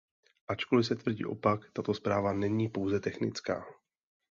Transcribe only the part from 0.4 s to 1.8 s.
Ačkoli se tvrdí opak,